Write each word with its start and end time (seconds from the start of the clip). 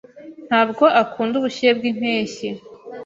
Ntabwo 0.47 0.83
akunda 1.01 1.33
ubushyuhe 1.37 1.71
bwimpeshyi. 1.77 2.47